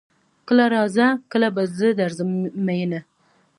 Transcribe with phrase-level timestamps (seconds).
[0.47, 2.29] کله راځه کله به زه درځم
[2.65, 2.99] ميينه